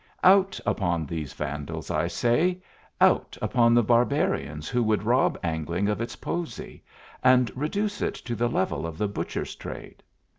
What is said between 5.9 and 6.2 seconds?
its